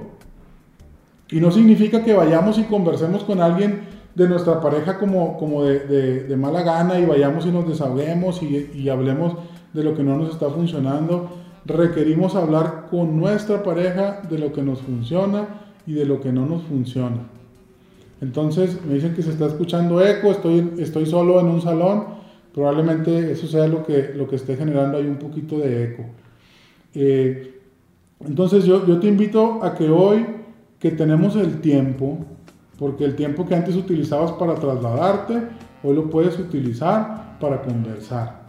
[1.29, 3.81] Y no significa que vayamos y conversemos con alguien
[4.15, 8.89] de nuestra pareja como, como de, mala gana y vayamos y nos desahoguemos y, y
[8.89, 9.35] hablemos
[9.73, 11.44] de lo que no nos está funcionando.
[11.65, 15.47] Requerimos hablar con nuestra pareja de lo que nos funciona
[15.87, 17.17] y de lo que no nos funciona.
[18.21, 22.05] Entonces me dicen que se está escuchando eco, estoy, estoy solo en un salón,
[22.53, 26.03] probablemente eso sea lo que, lo que esté generando ahí un poquito de eco.
[26.93, 27.59] Eh,
[28.21, 30.25] entonces yo, yo te invito a que hoy
[30.79, 32.19] que tenemos el tiempo,
[32.77, 35.41] porque el tiempo que antes utilizabas para trasladarte,
[35.83, 38.44] hoy lo puedes utilizar para conversar.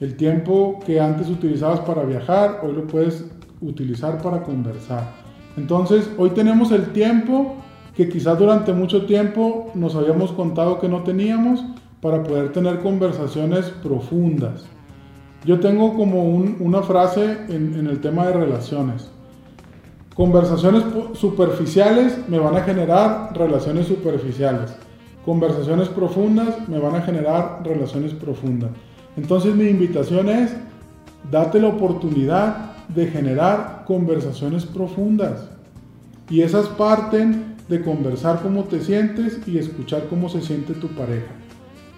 [0.00, 3.24] El tiempo que antes utilizabas para viajar, hoy lo puedes
[3.60, 5.12] utilizar para conversar.
[5.56, 7.56] Entonces, hoy tenemos el tiempo
[7.96, 11.64] que quizás durante mucho tiempo nos habíamos contado que no teníamos
[12.00, 14.66] para poder tener conversaciones profundas.
[15.44, 19.10] Yo tengo como una frase en, el tema de relaciones.
[20.14, 20.84] Conversaciones
[21.14, 24.76] superficiales me van a generar relaciones superficiales.
[25.24, 28.70] Conversaciones profundas me van a generar relaciones profundas.
[29.18, 30.52] Entonces mi invitación es,
[31.28, 35.48] date la oportunidad de generar conversaciones profundas.
[36.30, 41.32] Y esas parten de conversar cómo te sientes y escuchar cómo se siente tu pareja.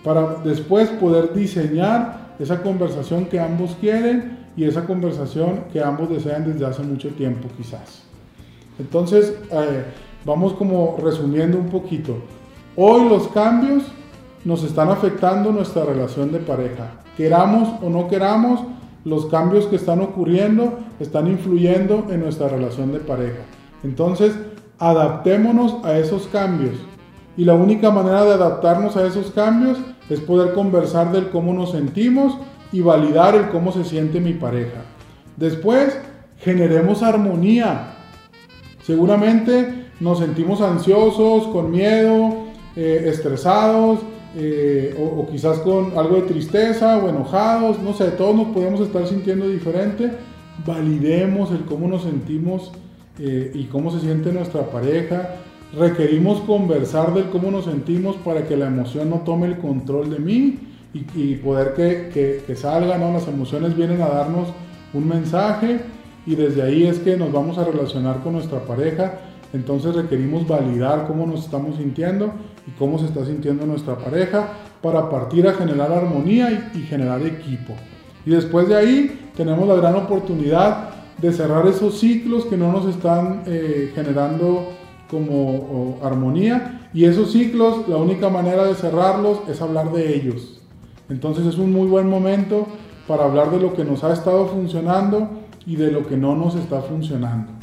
[0.03, 6.51] Para después poder diseñar esa conversación que ambos quieren y esa conversación que ambos desean
[6.51, 8.03] desde hace mucho tiempo quizás.
[8.79, 9.85] Entonces, eh,
[10.25, 12.17] vamos como resumiendo un poquito.
[12.77, 13.83] Hoy los cambios
[14.43, 16.93] nos están afectando nuestra relación de pareja.
[17.21, 18.61] Queramos o no queramos,
[19.05, 23.43] los cambios que están ocurriendo están influyendo en nuestra relación de pareja.
[23.85, 24.35] Entonces,
[24.79, 26.77] adaptémonos a esos cambios.
[27.37, 29.77] Y la única manera de adaptarnos a esos cambios
[30.09, 32.39] es poder conversar del cómo nos sentimos
[32.73, 34.81] y validar el cómo se siente mi pareja.
[35.37, 36.01] Después,
[36.39, 37.97] generemos armonía
[38.83, 43.99] Seguramente nos sentimos ansiosos, con miedo, eh, estresados,
[44.37, 49.07] eh, o, quizás con algo de tristeza o enojados, no sé, todos nos podemos estar
[49.07, 50.11] sintiendo diferente.
[50.65, 52.73] Validemos el cómo nos sentimos
[53.19, 55.37] eh, y cómo se siente nuestra pareja.
[55.77, 60.19] Requerimos conversar del cómo nos sentimos para que la emoción no tome el control de
[60.19, 60.59] mí
[60.93, 63.13] y, poder que, que, que salga, ¿no?
[63.13, 64.49] Las emociones vienen a darnos
[64.93, 65.81] un mensaje
[66.27, 69.21] y desde ahí es que nos vamos a relacionar con nuestra pareja.
[69.53, 72.33] Entonces requerimos validar cómo nos estamos sintiendo
[72.67, 74.49] y cómo se está sintiendo nuestra pareja
[74.81, 77.75] para partir a generar armonía y, generar equipo.
[78.25, 82.87] Y después de ahí tenemos la gran oportunidad de cerrar esos ciclos que no nos
[82.87, 84.69] están eh, generando
[85.11, 86.89] como armonía.
[86.95, 90.61] Y esos ciclos, la única manera de cerrarlos es hablar de ellos.
[91.09, 92.67] Entonces es un muy buen momento
[93.07, 95.29] para hablar de lo que nos ha estado funcionando
[95.67, 97.60] y de lo que no nos está funcionando.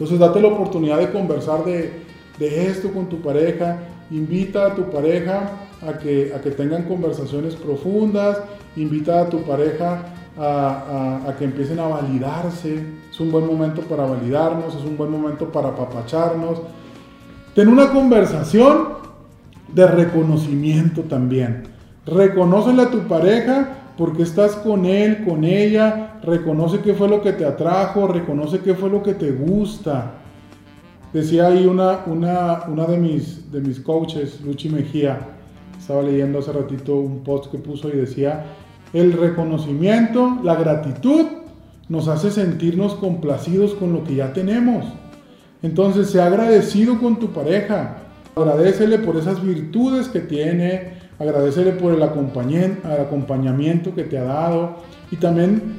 [0.00, 1.92] Entonces date la oportunidad de conversar de,
[2.40, 5.50] esto con tu pareja, invita a tu pareja
[5.86, 8.38] a que, tengan conversaciones profundas,
[8.76, 10.06] invita a tu pareja
[10.38, 15.10] a, a, que empiecen a validarse, es un buen momento para validarnos, es un buen
[15.10, 16.62] momento para apapacharnos.
[17.54, 18.94] Ten una conversación
[19.68, 21.64] de reconocimiento también.
[22.06, 27.34] Reconócele a tu pareja porque estás con él, con ella, reconoce qué fue lo que
[27.34, 30.12] te atrajo, reconoce qué fue lo que te gusta.
[31.12, 35.20] Decía ahí una, una, una de, mis, de mis coaches, Luchi Mejía,
[35.78, 38.46] estaba leyendo hace ratito un post que puso y decía,
[38.94, 41.26] el reconocimiento, la gratitud
[41.90, 44.86] nos hace sentirnos complacidos con lo que ya tenemos.
[45.62, 47.98] Entonces, sea agradecido con tu pareja,
[48.34, 54.76] agradecele por esas virtudes que tiene, agradecerle por el acompañamiento que te ha dado
[55.10, 55.76] y también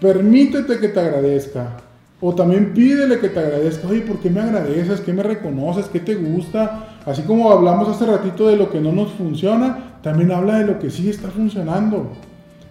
[0.00, 1.76] permítete que te agradezca.
[2.22, 3.88] O también pídele que te agradezca.
[3.88, 5.00] Oye, ¿por qué me agradeces?
[5.00, 5.86] ¿Qué me reconoces?
[5.86, 6.98] ¿Qué te gusta?
[7.06, 10.78] Así como hablamos hace ratito de lo que no nos funciona, también habla de lo
[10.78, 12.12] que sí está funcionando.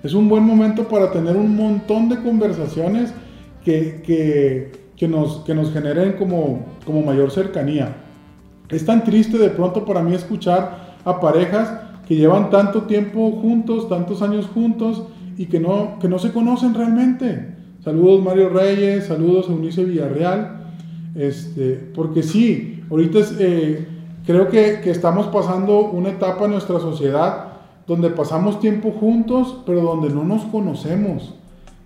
[0.03, 3.11] Es un buen momento para tener un montón de conversaciones
[3.65, 7.95] que, que, nos, que nos generen como, como mayor cercanía.
[8.69, 11.71] Es tan triste de pronto para mí escuchar a parejas
[12.07, 15.03] que llevan tanto tiempo juntos, tantos años juntos
[15.37, 17.55] y que no, que no se conocen realmente.
[17.83, 20.71] Saludos Mario Reyes, saludos Eunice Villarreal,
[21.15, 23.87] este, porque sí, ahorita eh,
[24.25, 27.45] creo que, que, estamos pasando una etapa en nuestra sociedad
[27.87, 31.35] donde pasamos tiempo juntos, pero donde no nos conocemos.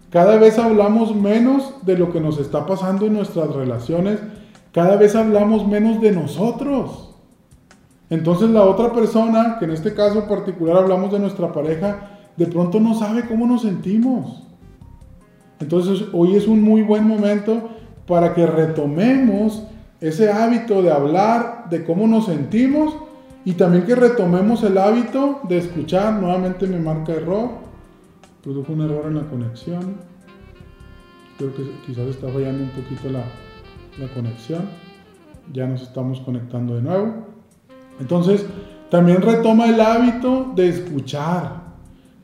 [0.10, 4.20] Cada vez hablamos menos de lo que nos está pasando en nuestras relaciones,
[4.72, 7.13] cada vez hablamos menos de nosotros.
[8.10, 12.80] Entonces la otra persona, que en este caso particular hablamos de nuestra pareja, de pronto
[12.80, 14.44] no sabe cómo nos sentimos.
[15.60, 17.70] Entonces hoy es un muy buen momento
[18.08, 19.64] para que retomemos
[20.02, 22.96] ese hábito de hablar de cómo nos sentimos
[23.46, 26.14] y también que retomemos el hábito de escuchar.
[26.22, 27.50] Nuevamente me marca error.
[28.42, 29.96] Produjo un error en la conexión.
[31.38, 33.24] Creo que quizás está fallando un poquito la,
[33.98, 34.64] la conexión.
[35.54, 37.33] Ya nos estamos conectando de nuevo.
[38.00, 38.46] Entonces,
[38.90, 41.64] también retoma el hábito de escuchar.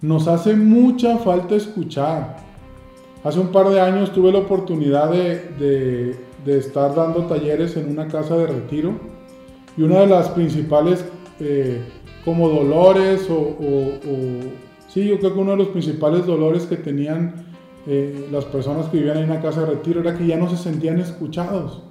[0.01, 2.37] Nos hace mucha falta escuchar.
[3.23, 8.37] Hace un par de años tuve la oportunidad de, estar dando talleres en una casa
[8.37, 8.93] de retiro
[9.77, 11.05] y una de las principales
[11.39, 11.81] eh,
[12.23, 13.55] como dolores o,
[14.87, 17.45] sí, yo creo que uno de los principales dolores que tenían
[17.87, 20.57] eh, las personas que vivían en una casa de retiro era que ya no se
[20.57, 21.81] sentían escuchados.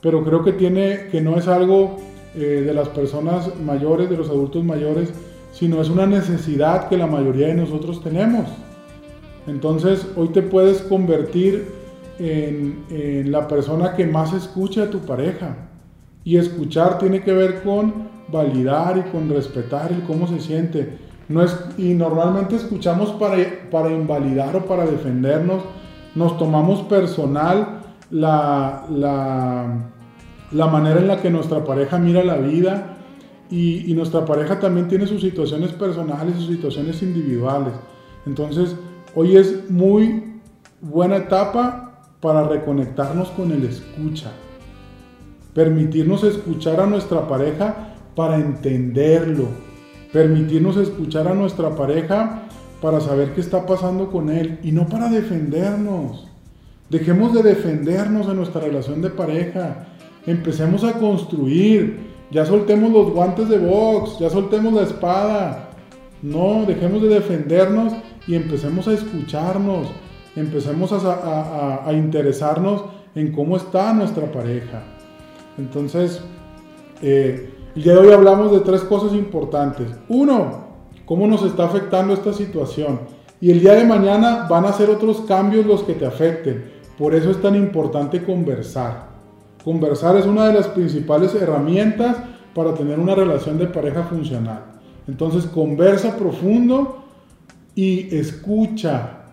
[0.00, 1.96] Pero creo que tiene, que no es algo
[2.34, 5.12] eh, de las personas mayores, de los adultos mayores,
[5.52, 8.46] sino es una necesidad que la mayoría de nosotros tenemos.
[9.46, 11.66] Entonces hoy te puedes convertir
[12.18, 15.56] en, la persona que más escucha a tu pareja.
[16.24, 20.98] Y escuchar tiene que ver con validar y con respetar el cómo se siente.
[21.28, 23.36] No es, y normalmente escuchamos para,
[23.70, 25.62] para invalidar o para defendernos.
[26.14, 29.90] Nos tomamos personal la, la,
[30.52, 32.94] manera en la que nuestra pareja mira la vida.
[33.50, 37.72] Y, y nuestra pareja también tiene sus situaciones personales, sus situaciones individuales.
[38.26, 38.76] Entonces,
[39.14, 40.34] Hoy es muy
[40.80, 44.30] buena etapa para reconectarnos con el escucha.
[45.54, 49.46] Permitirnos escuchar a nuestra pareja para entenderlo.
[50.12, 52.42] Permitirnos escuchar a nuestra pareja
[52.82, 56.28] para saber qué está pasando con él y no para defendernos.
[56.90, 59.87] Dejemos de defendernos en nuestra relación de pareja.
[60.28, 62.06] Empecemos a construir.
[62.30, 65.70] Ya soltemos los guantes de box, ya soltemos la espada.
[66.20, 67.94] No, dejemos de defendernos
[68.26, 69.88] y empecemos a escucharnos,
[70.36, 74.82] empecemos a, interesarnos en cómo está nuestra pareja.
[75.56, 76.20] Entonces,
[77.00, 79.88] eh, el día de hoy hablamos de tres cosas importantes.
[80.10, 80.66] Uno,
[81.06, 83.00] cómo nos está afectando esta situación.
[83.40, 86.70] Y el día de mañana van a ser otros cambios los que te afecten.
[86.98, 89.07] Por eso es tan importante conversar.
[89.64, 92.16] Conversar es una de las principales herramientas
[92.54, 94.64] para tener una relación de pareja funcional.
[95.06, 97.04] Entonces conversa profundo
[97.74, 99.24] y escucha.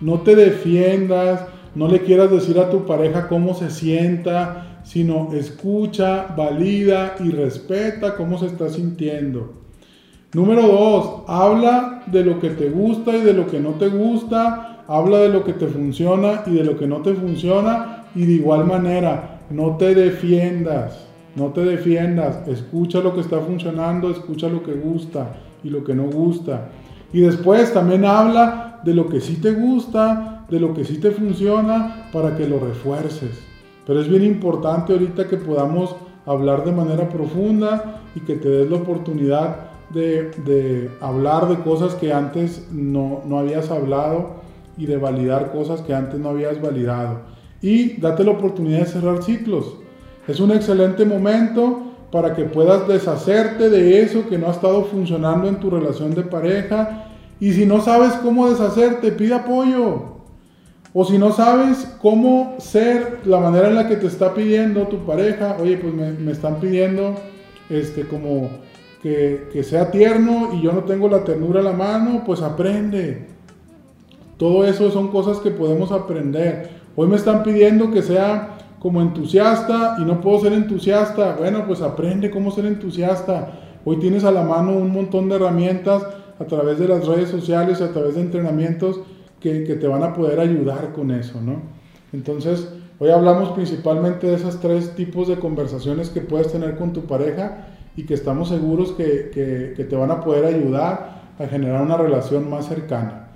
[0.00, 1.42] No te defiendas,
[1.74, 8.14] no le quieras decir a tu pareja cómo se sienta, sino escucha, valida y respeta
[8.16, 9.54] cómo se está sintiendo.
[10.32, 14.84] Número dos, habla de lo que te gusta y de lo que no te gusta,
[14.86, 18.32] habla de lo que te funciona y de lo que no te funciona y de
[18.32, 24.62] igual manera, no te defiendas, no te defiendas, escucha lo que está funcionando, escucha lo
[24.62, 26.68] que gusta y lo que no gusta.
[27.12, 31.10] Y después también habla de lo que sí te gusta, de lo que sí te
[31.10, 33.40] funciona, para que lo refuerces.
[33.86, 38.70] Pero es bien importante ahorita que podamos hablar de manera profunda y que te des
[38.70, 39.56] la oportunidad
[39.90, 44.36] de, hablar de cosas que antes no, no habías hablado
[44.76, 47.37] y de validar cosas que antes no habías validado.
[47.60, 49.74] Y date la oportunidad de cerrar ciclos.
[50.26, 55.48] Es un excelente momento para que puedas deshacerte de eso que no ha estado funcionando
[55.48, 57.06] en tu relación de pareja.
[57.40, 60.18] Y si no sabes cómo deshacerte, pide apoyo.
[60.94, 65.04] O si no sabes cómo ser la manera en la que te está pidiendo tu
[65.04, 67.14] pareja, oye, pues me, están pidiendo
[67.68, 68.48] este, como
[69.02, 73.26] que, que, sea tierno y yo no tengo la ternura a la mano, pues aprende.
[74.38, 76.77] Todo eso son cosas que podemos aprender.
[77.00, 81.36] Hoy me están pidiendo que sea como entusiasta y no puedo ser entusiasta.
[81.36, 83.52] Bueno, pues aprende cómo ser entusiasta.
[83.84, 86.02] Hoy tienes a la mano un montón de herramientas
[86.40, 88.98] a través de las redes sociales, a través de entrenamientos
[89.38, 91.62] que, te van a poder ayudar con eso, ¿no?
[92.12, 92.68] Entonces,
[92.98, 97.68] hoy hablamos principalmente de esos tres tipos de conversaciones que puedes tener con tu pareja
[97.94, 101.96] y que estamos seguros que, que, que te van a poder ayudar a generar una
[101.96, 103.28] relación más cercana.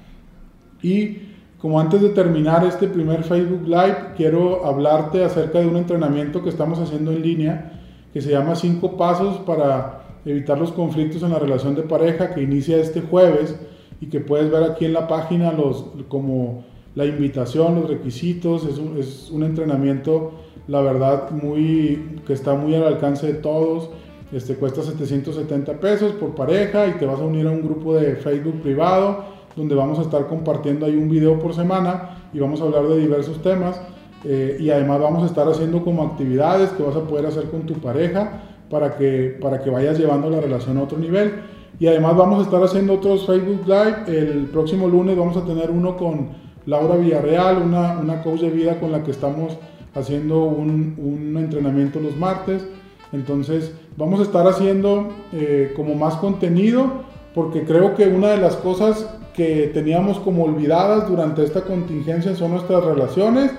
[0.82, 1.21] Y
[1.62, 6.48] como antes de terminar este primer Facebook Live, quiero hablarte acerca de un entrenamiento que
[6.48, 7.80] estamos haciendo en línea
[8.12, 12.42] que se llama 5 pasos para evitar los conflictos en la relación de pareja que
[12.42, 13.54] inicia este jueves
[14.00, 16.64] y que puedes ver aquí en la página los, como
[16.96, 18.64] la invitación, los requisitos.
[18.64, 20.32] Es un, es un entrenamiento,
[20.66, 23.88] la verdad, muy, que está muy al alcance de todos
[24.32, 28.16] Este cuesta 770 pesos por pareja y te vas a unir a un grupo de
[28.16, 32.64] Facebook privado donde vamos a estar compartiendo ahí un video por semana y vamos a
[32.64, 33.80] hablar de diversos temas.
[34.24, 37.62] Eh, y además vamos a estar haciendo como actividades que vas a poder hacer con
[37.62, 38.40] tu pareja
[38.70, 41.34] para que, para que vayas llevando la relación a otro nivel.
[41.78, 44.04] Y además vamos a estar haciendo otros Facebook Live.
[44.06, 46.28] El próximo lunes vamos a tener uno con
[46.66, 49.56] Laura Villarreal, una, una coach de vida con la que estamos
[49.94, 52.64] haciendo un, un entrenamiento los martes.
[53.12, 58.56] Entonces vamos a estar haciendo eh, como más contenido porque creo que una de las
[58.56, 63.52] cosas que teníamos como olvidadas durante esta contingencia son nuestras relaciones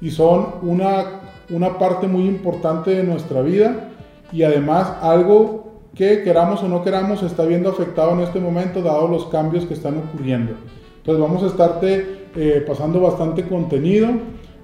[0.00, 1.20] y son una,
[1.50, 3.90] una parte muy importante de nuestra vida
[4.32, 9.08] y además algo que queramos o no queramos está viendo afectado en este momento dado
[9.08, 10.52] los cambios que están ocurriendo.
[10.98, 14.10] Entonces vamos a estarte eh, pasando bastante contenido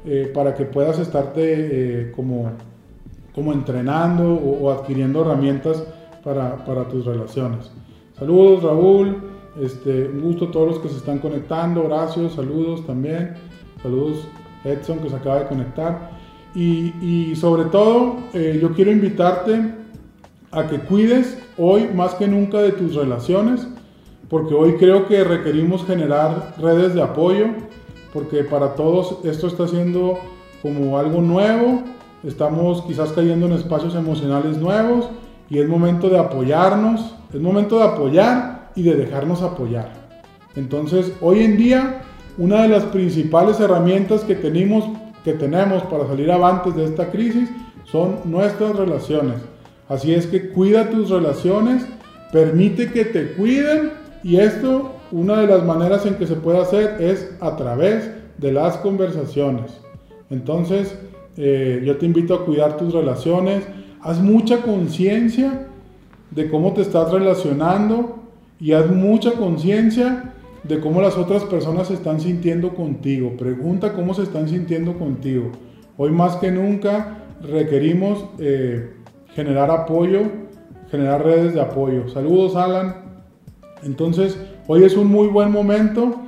[0.05, 2.51] eh, para que puedas estarte eh, como,
[3.35, 5.83] como entrenando o, adquiriendo herramientas
[6.23, 7.71] para, para, tus relaciones.
[8.19, 13.35] Saludos Raúl, este, un gusto a todos los que se están conectando, Horacio, saludos también,
[13.83, 14.27] saludos
[14.65, 16.11] Edson que se acaba de conectar.
[16.55, 19.75] Y, sobre todo, eh, yo quiero invitarte
[20.53, 23.67] a que cuides hoy más que nunca de tus relaciones,
[24.29, 27.47] porque hoy creo que requerimos generar redes de apoyo,
[28.13, 30.19] porque para todos esto está siendo
[30.63, 31.83] como algo nuevo,
[32.23, 35.11] estamos quizás cayendo en espacios emocionales nuevos
[35.51, 39.93] y es momento de apoyarnos, es momento de apoyar y de dejarnos apoyar.
[40.57, 42.03] Entonces, hoy en día
[42.37, 44.85] una de las principales herramientas que tenemos,
[45.25, 47.49] que tenemos para salir avantes de esta crisis
[47.85, 49.37] son nuestras relaciones.
[49.89, 51.87] Así es que cuida tus relaciones,
[52.33, 53.93] permite que te cuiden
[54.25, 58.53] y esto, una de las maneras en que se puede hacer es a través de
[58.53, 59.71] las conversaciones.
[60.31, 60.99] Entonces,
[61.37, 63.65] eh, yo te invito a cuidar tus relaciones,
[64.01, 65.69] haz mucha conciencia
[66.31, 68.24] de cómo te estás relacionando
[68.61, 73.37] y haz mucha conciencia de cómo las otras personas se están sintiendo contigo.
[73.37, 75.53] Pregunta cómo se están sintiendo contigo.
[75.97, 78.95] Hoy más que nunca requerimos eh,
[79.35, 80.23] generar apoyo,
[80.91, 82.09] generar redes de apoyo.
[82.09, 82.97] Saludos Alan.
[83.83, 86.23] Entonces, hoy es un muy buen momento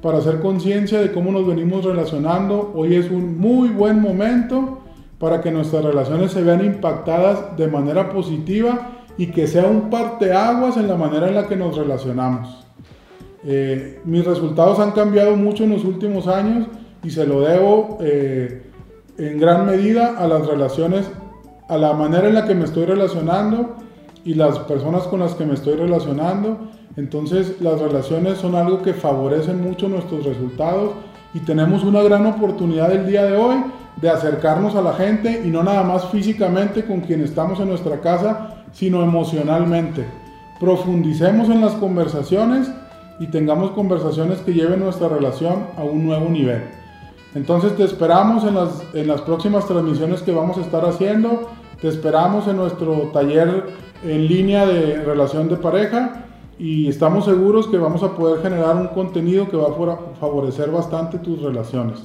[0.00, 2.72] para hacer conciencia de cómo nos venimos relacionando.
[2.74, 4.78] Hoy es un muy buen momento
[5.18, 10.78] para que nuestras relaciones se vean impactadas de manera positiva y que sea un parteaguas
[10.78, 12.64] en la manera en la que nos relacionamos.
[13.44, 16.68] Eh, mis resultados han cambiado mucho en los últimos años
[17.04, 18.62] y se lo debo eh,
[19.18, 21.10] en gran medida a las relaciones,
[21.68, 23.76] a la manera en la que me estoy relacionando
[24.24, 26.56] y las personas con las que me estoy relacionando.
[26.96, 30.92] Entonces las relaciones son algo que favorecen mucho nuestros resultados
[31.34, 33.56] y tenemos una gran oportunidad el día de hoy
[34.00, 38.00] de acercarnos a la gente y no nada más físicamente con quien estamos en nuestra
[38.00, 40.06] casa, sino emocionalmente.
[40.58, 42.70] Profundicemos en las conversaciones
[43.18, 46.62] y tengamos conversaciones que lleven nuestra relación a un nuevo nivel.
[47.34, 51.48] Entonces te esperamos en las, en las próximas transmisiones que vamos a estar haciendo,
[51.80, 53.66] te esperamos en nuestro taller
[54.02, 56.24] en línea de relación de pareja
[56.58, 61.18] y estamos seguros que vamos a poder generar un contenido que va a favorecer bastante
[61.18, 62.02] tus relaciones.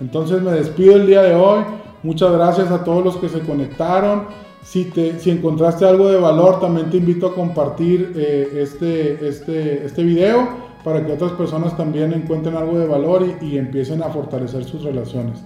[0.00, 1.64] Entonces me despido el día de hoy,
[2.02, 4.24] muchas gracias a todos los que se conectaron.
[4.62, 9.86] Si, te, si encontraste algo de valor, también te invito a compartir eh, este, este,
[9.86, 10.48] este video
[10.84, 14.82] para que otras personas también encuentren algo de valor y, y empiecen a fortalecer sus
[14.84, 15.42] relaciones.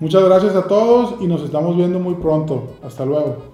[0.00, 2.74] Muchas gracias a todos y nos estamos viendo muy pronto.
[2.82, 3.53] Hasta luego.